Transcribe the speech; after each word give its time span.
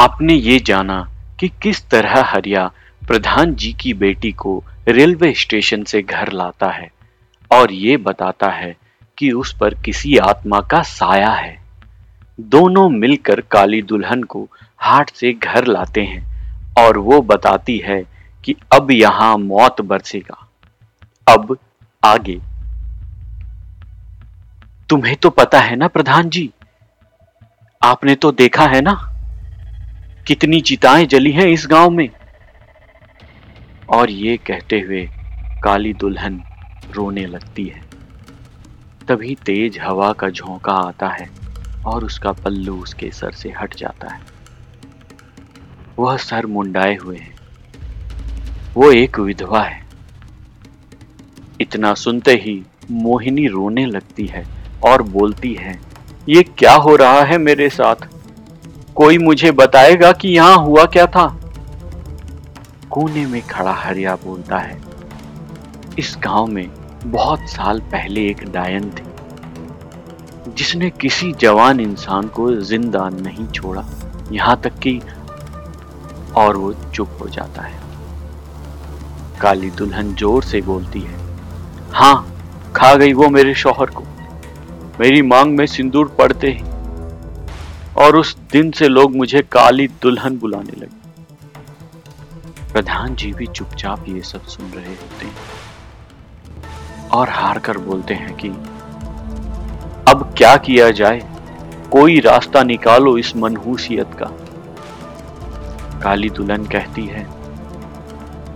आपने 0.00 0.34
ये 0.34 0.58
जाना 0.58 1.08
कि 1.40 1.48
किस 1.48 1.88
तरह 1.88 2.22
हरिया 2.24 2.72
प्रधान 3.08 3.54
जी 3.54 3.72
की 3.72 3.94
बेटी 3.94 4.32
को 4.32 4.64
रेलवे 4.88 5.32
स्टेशन 5.34 5.82
से 5.84 6.02
घर 6.02 6.32
लाता 6.32 6.70
है 6.70 6.90
और 7.50 7.72
ये 7.72 7.96
बताता 7.96 8.50
है 8.50 8.76
कि 9.18 9.30
उस 9.32 9.56
पर 9.58 9.74
किसी 9.74 10.16
आत्मा 10.16 10.60
का 10.60 10.82
साया 10.82 11.30
है। 11.30 11.62
दोनों 12.40 12.88
मिलकर 12.88 13.40
काली 13.40 13.82
दुल्हन 13.82 14.22
को 14.22 14.48
हाट 14.76 15.10
से 15.10 15.32
घर 15.32 15.66
लाते 15.66 16.00
हैं 16.00 16.22
और 16.78 16.98
वो 16.98 17.20
बताती 17.22 17.78
है 17.78 18.02
कि 18.44 18.56
अब 18.72 18.90
यहाँ 18.90 19.38
मौत 19.38 19.80
बरसेगा। 19.80 20.48
अब 21.28 21.56
आगे। 22.04 22.40
तुम्हें 24.88 25.16
तो 25.16 25.30
पता 25.30 25.60
है 25.60 25.76
ना 25.76 25.88
प्रधान 25.88 26.30
जी? 26.30 26.50
आपने 27.82 28.14
तो 28.14 28.32
देखा 28.32 28.64
है 28.64 28.80
ना? 28.80 29.09
कितनी 30.26 30.60
चिताएँ 30.60 31.06
जली 31.06 31.32
हैं 31.32 31.46
इस 31.46 31.66
गाँव 31.70 31.90
में। 31.90 32.08
और 33.88 34.10
ये 34.10 34.36
कहते 34.36 34.80
हुए 34.80 35.08
काली 35.62 35.92
दुल्हन 35.92 36.42
रोने 36.92 37.26
लगती 37.26 37.64
है। 37.64 37.82
तभी 39.08 39.34
तेज 39.34 39.78
हवा 39.82 40.12
का 40.12 40.28
झोंका 40.30 40.72
आता 40.72 41.08
है 41.08 41.28
और 41.86 42.04
उसका 42.04 42.32
पल्लू 42.32 42.76
उसके 42.76 43.10
सर 43.10 43.32
से 43.32 43.50
हट 43.50 43.76
जाता 43.76 44.08
है। 44.14 44.20
वह 45.98 46.16
सर 46.16 46.46
मुंडाए 46.46 46.96
हुए 46.96 47.18
है। 47.18 47.34
वो 48.74 48.92
एक 48.92 49.18
विधवा 49.18 49.62
है। 49.62 49.82
इतना 51.60 51.94
सुनते 51.94 52.32
ही 52.32 52.62
मोहिनी 52.90 53.46
रोने 53.46 53.86
लगती 53.86 54.26
है 54.26 54.44
और 54.84 55.02
बोलती 55.02 55.54
है, 55.54 55.80
ये 56.28 56.42
क्या 56.42 56.74
हो 56.74 56.96
रहा 56.96 57.22
है 57.22 57.38
मेरे 57.38 57.68
साथ? 57.68 58.08
कोई 58.96 59.18
मुझे 59.18 59.50
बताएगा 59.52 60.12
कि 60.12 60.28
यहाँ 60.28 60.56
हुआ 60.56 60.84
क्या 60.86 61.06
था? 61.06 61.26
कोने 62.90 63.24
में 63.26 63.40
खड़ा 63.46 63.72
हरिया 63.74 64.14
बोलता 64.16 64.58
है, 64.58 64.78
इस 65.98 66.16
गाँव 66.24 66.46
में 66.46 66.68
बहुत 67.04 67.48
साल 67.48 67.80
पहले 67.92 68.26
एक 68.28 68.42
डायन 68.52 68.90
थी, 68.90 69.04
जिसने 70.54 70.90
किसी 70.90 71.32
जवान 71.40 71.80
इंसान 71.80 72.28
को 72.28 72.50
ज़िंदा 72.52 73.08
नहीं 73.10 73.46
छोड़ा, 73.48 73.84
यहाँ 74.32 74.60
तक 74.60 74.78
कि 74.78 75.00
और 76.36 76.56
वो 76.56 76.72
चुप 76.94 77.18
हो 77.20 77.28
जाता 77.28 77.62
है। 77.62 77.78
काली 79.40 79.70
दुल्हन 79.70 80.14
ज़ोर 80.14 80.42
से 80.42 80.60
बोलती 80.62 81.00
है, 81.00 81.18
हाँ, 81.92 82.26
खा 82.76 82.94
गई 82.94 83.12
वो 83.12 83.28
मेरे 83.28 83.54
शोहर 83.54 83.90
को, 83.90 84.04
मेरी 85.00 85.22
मांग 85.22 85.56
में 85.58 85.66
सिंदूर 85.66 86.14
पड़ते 86.18 86.50
ही 86.50 86.62
और 88.00 88.16
उस 88.16 88.36
दिन 88.52 88.70
से 88.70 88.88
लोग 88.88 89.16
मुझे 89.16 89.40
काली 89.42 89.86
दुल्हन 90.02 90.38
बुलाने 90.38 90.80
लगे। 90.80 90.98
प्रधान 92.72 93.14
जी 93.14 93.32
भी 93.32 93.46
चुपचाप 93.46 94.04
ये 94.08 94.20
सब 94.22 94.42
सुन 94.44 94.66
रहे 94.66 94.94
होते 94.94 95.26
हैं 95.26 97.08
और 97.08 97.28
हार 97.28 97.58
कर 97.58 97.78
बोलते 97.78 98.14
हैं 98.14 98.36
कि, 98.36 98.48
अब 100.10 100.34
क्या 100.36 100.56
किया 100.56 100.90
जाए? 100.90 101.20
कोई 101.92 102.20
रास्ता 102.20 102.62
निकालो 102.62 103.16
इस 103.18 103.34
मनहूसियत 103.36 104.14
का। 104.14 104.26
काली 106.00 106.30
दुल्हन 106.30 106.64
कहती 106.66 107.06
है, 107.06 107.26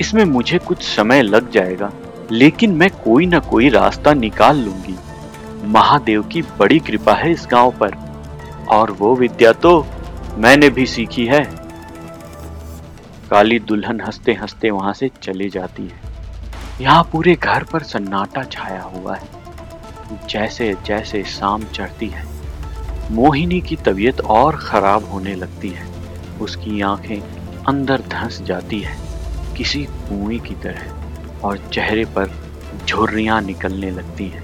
इसमें 0.00 0.24
मुझे 0.24 0.58
कुछ 0.58 0.82
समय 0.82 1.22
लग 1.22 1.50
जाएगा, 1.50 1.92
लेकिन 2.32 2.74
मैं 2.74 2.90
कोई 3.04 3.26
ना 3.26 3.38
कोई 3.38 3.68
रास्ता 3.68 4.12
निकाल 4.14 4.56
लूँगी। 4.56 4.96
महादेव 5.66 6.22
की 6.22 6.42
बड़ी 6.58 6.78
कृपा 6.78 7.14
है 7.14 7.32
इस 7.32 7.46
गाँव 7.50 7.70
पर। 7.80 8.11
और 8.72 8.90
वो 8.90 9.14
विद्या 9.16 9.52
तो 9.52 9.86
मैंने 10.38 10.70
भी 10.70 10.86
सीखी 10.86 11.26
है। 11.26 11.44
काली 13.30 13.58
दुल्हन 13.58 14.00
हँसते 14.00 14.32
हँसते 14.32 14.70
वहाँ 14.70 14.92
से 14.92 15.10
चली 15.22 15.48
जाती 15.48 15.82
है। 15.82 16.00
यहाँ 16.80 17.02
पूरे 17.12 17.34
घर 17.34 17.64
पर 17.64 17.82
सन्नाटा 17.82 18.42
छाया 18.44 18.82
हुआ 18.82 19.16
है। 19.16 20.26
जैसे 20.28 20.74
जैसे 20.86 21.22
शाम 21.24 21.62
चढ़ती 21.64 22.08
है, 22.08 22.24
मोहिनी 23.10 23.60
की 23.60 23.76
तबीयत 23.76 24.20
और 24.20 24.56
खराब 24.56 25.10
होने 25.10 25.34
लगती 25.34 25.68
है। 25.68 25.86
उसकी 26.40 26.80
आँखें 26.80 27.20
अंदर 27.64 28.00
धंस 28.00 28.40
जाती 28.42 28.80
है, 28.80 28.96
किसी 29.56 29.84
कुएँ 29.84 30.38
की 30.38 30.54
तरह, 30.54 31.40
और 31.44 31.58
चेहरे 31.72 32.04
पर 32.04 32.30
झुर्रियाँ 32.86 33.40
निकलने 33.40 33.90
लगती 33.90 34.28
हैं। 34.28 34.42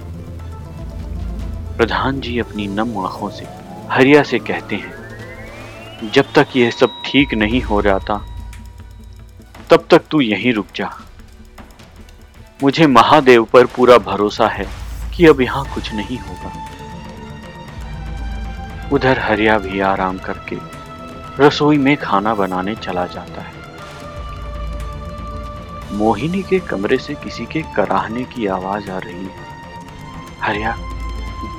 प्रधान 1.77 2.21
जी 2.21 2.39
अपनी 2.39 2.67
नम 2.67 2.99
आँखों 2.99 3.31
से 3.31 3.45
हरिया 3.91 4.23
से 4.23 4.39
कहते 4.39 4.77
हैं, 4.77 6.11
जब 6.13 6.33
तक 6.35 6.47
यह 6.57 6.71
सब 6.71 6.91
ठीक 7.05 7.35
नहीं 7.35 7.63
हो 7.63 7.83
जाता, 7.83 8.15
तब 9.71 9.87
तक 9.91 10.03
तू 10.11 10.21
यहीं 10.21 10.53
रुक 10.53 10.67
जा। 10.77 10.91
मुझे 12.63 12.87
महादेव 12.87 13.45
पर 13.45 13.67
पूरा 13.67 13.99
भरोसा 13.99 14.49
है 14.49 14.67
कि 15.17 15.27
अब 15.27 15.41
यहाँ 15.41 15.65
कुछ 15.75 15.93
नहीं 15.95 16.19
होगा। 16.19 16.53
उधर 18.93 19.19
हरिया 19.19 19.59
भी 19.59 19.81
आराम 19.81 20.19
करके 20.19 20.57
रसोई 21.45 21.79
में 21.79 21.97
खाना 21.97 22.35
बनाने 22.35 22.75
चला 22.75 23.07
जाता 23.07 23.43
है। 23.43 23.57
मोहिनी 25.93 26.43
के 26.43 26.59
कमरे 26.59 26.99
से 26.99 27.15
किसी 27.15 27.45
के 27.47 27.63
कराहने 27.77 28.25
की 28.25 28.47
आवाज़ 28.47 28.91
आ 28.91 28.99
रही 28.99 29.25
है। 29.25 29.47
हरिया 30.43 30.77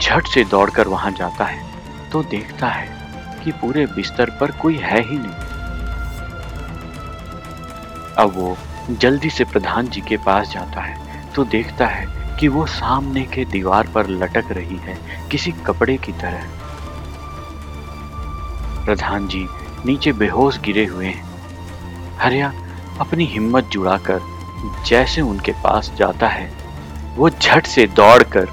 झट 0.02 0.28
से 0.28 0.44
दौड़कर 0.44 0.88
वहाँ 0.88 1.12
जाता 1.12 1.46
है। 1.46 1.69
तो 2.12 2.24
देखता 2.24 2.68
है 2.68 3.44
कि 3.44 3.52
पूरे 3.52 3.86
बिस्तर 3.86 4.30
पर 4.40 4.52
कोई 4.52 4.78
है 4.78 5.02
ही 5.02 5.18
नहीं। 5.18 5.48
अब 8.18 8.32
वो 8.36 8.58
जल्दी 8.92 9.30
से 9.30 9.44
प्रधान 9.44 9.88
जी 9.88 10.02
के 10.02 10.18
पास 10.18 10.52
जाता 10.52 10.82
है 10.82 11.34
तो 11.34 11.44
देखता 11.46 11.88
है 11.88 12.38
कि 12.40 12.48
वो 12.48 12.66
सामने 12.66 13.24
के 13.26 13.46
दीवार 13.46 13.88
पर 13.88 14.08
लटक 14.08 14.52
रही 14.52 14.78
है 14.78 14.98
किसी 15.32 15.52
कपड़े 15.66 15.98
की 15.98 16.12
तरह। 16.12 16.48
प्रधान 18.86 19.28
जी 19.28 19.46
नीचे 19.86 20.12
बेहोश 20.14 20.60
गिरे 20.60 20.86
हुए 20.86 21.08
हैं। 21.08 22.18
हरिया 22.20 22.54
अपनी 23.00 23.26
हिम्मत 23.26 23.66
जुड़ाकर 23.66 24.20
जैसे 24.88 25.22
उनके 25.22 25.52
पास 25.64 25.92
जाता 25.98 26.28
है, 26.28 26.52
वो 27.16 27.30
झट 27.30 27.66
से 27.66 27.86
दौड़कर 27.88 28.48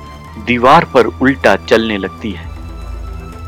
दीवार 0.47 0.85
पर 0.85 1.07
उल्टा 1.07 1.57
चलने 1.57 1.97
लगती 1.99 2.31
है। 2.31 2.56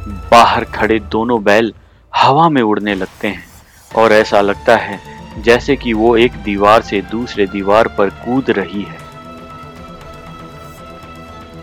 बाहर 0.09 0.65
खड़े 0.65 0.99
दोनों 0.99 1.43
बैल 1.45 1.73
हवा 2.13 2.49
में 2.49 2.63
उड़ने 2.63 2.95
लगते 2.95 3.29
हैं। 3.29 3.45
और 3.97 4.13
ऐसा 4.13 4.41
लगता 4.41 4.77
है 4.77 5.01
जैसे 5.39 5.77
कि 5.77 5.93
वो 5.93 6.17
एक 6.17 6.33
दीवार 6.43 6.83
से 6.83 7.01
दूसरे 7.03 7.47
दीवार 7.47 7.89
पर 7.89 8.11
कूद 8.11 8.51
रही 8.51 8.83
है। 8.83 8.99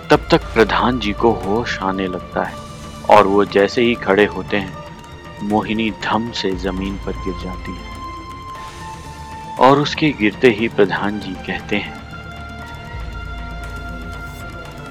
तब 0.09 0.28
तक 0.31 0.41
प्रधान 0.53 1.00
जी 1.00 1.13
को 1.13 1.31
होश 1.35 1.78
आने 1.79 2.07
लगता 2.07 2.44
है 2.44 2.55
और 3.09 3.28
वो 3.28 3.45
जैसे 3.45 3.81
ही 3.81 3.95
खड़े 3.95 4.25
होते 4.25 4.57
हैं, 4.57 4.73
मोहिनी 5.44 5.89
धम 6.03 6.31
से 6.31 6.51
ज़मीन 6.55 6.95
पर 6.95 7.11
गिर 7.11 7.34
जाती 7.44 7.75
है। 7.75 7.94
और 9.59 9.79
उसके 9.79 10.09
गिरते 10.11 10.50
ही 10.50 10.67
प्रधान 10.67 11.19
जी 11.19 11.34
कहते 11.47 11.75
हैं, 11.75 11.94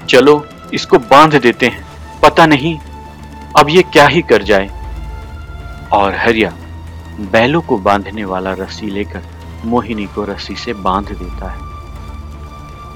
चलो, 0.07 0.45
इसको 0.73 0.99
बाँध 0.99 1.35
देते 1.35 1.67
हैं। 1.67 1.85
पता 2.21 2.45
नहीं 2.45 2.77
अब 3.57 3.69
ये 3.69 3.81
क्या 3.83 4.07
ही 4.07 4.21
कर 4.21 4.43
जाए। 4.43 4.69
और 5.93 6.15
हरिया, 6.15 6.53
बैलों 7.31 7.61
को 7.61 7.77
बांधने 7.77 8.25
वाला 8.25 8.53
रस्सी 8.53 8.85
लेकर 8.85 9.21
मोहिनी 9.65 10.05
को 10.05 10.23
रस्सी 10.23 10.55
से 10.55 10.73
बाँध 10.73 11.11
देता 11.11 11.49
है। 11.49 11.63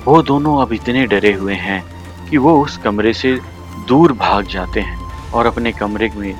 वो 0.05 0.21
दोनों 0.23 0.61
अब 0.61 0.73
इतने 0.73 1.05
डरे 1.07 1.33
हुए 1.33 1.53
हैं 1.53 1.83
कि 2.29 2.37
वो 2.37 2.59
उस 2.63 2.77
कमरे 2.77 3.13
से 3.13 3.39
दूर 3.87 4.13
भाग 4.13 4.47
जाते 4.47 4.81
हैं 4.81 5.31
और 5.31 5.45
अपने 5.45 5.71
कमरे 5.71 6.09
में 6.15 6.35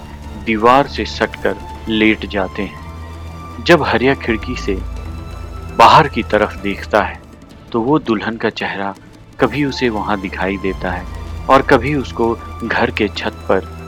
दीवार 0.45 0.87
से 0.87 1.05
सटकर 1.05 1.55
लेट 1.87 2.25
जाते 2.25 2.61
हैं। 2.61 3.63
जब 3.63 3.83
हरिया 3.83 4.15
खिड़की 4.15 4.55
से 4.55 4.75
बाहर 5.77 6.07
की 6.07 6.23
तरफ़ 6.23 6.57
देखता 6.57 7.03
है 7.03 7.19
तो 7.71 7.81
वो 7.81 7.99
दुल्हन 7.99 8.37
का 8.37 8.49
चेहरा 8.49 8.93
कभी 9.39 9.65
उसे 9.65 9.89
वहाँ 9.89 10.19
दिखाई 10.21 10.57
देता 10.57 10.91
है 10.91 11.05
और 11.49 11.61
कभी 11.61 11.95
उसको 11.95 12.33
घर 12.63 12.91
के 12.91 13.07
छत 13.07 13.45
पर 13.49 13.78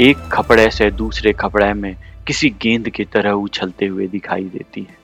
एक 0.00 0.16
खपड़े 0.32 0.70
से 0.70 0.90
दूसरे 0.90 1.32
खपड़े 1.32 1.72
में 1.72 1.96
किसी 2.26 2.50
गेंद 2.50 2.88
की 2.90 3.04
तरह 3.04 3.30
उछलते 3.30 3.86
हुए 3.86 4.06
दिखाई 4.06 4.44
देती 4.44 4.80
है। 4.80 4.96